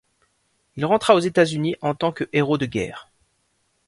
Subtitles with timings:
[0.77, 3.11] Il rentra aux États-Unis en tant que héros de guerre.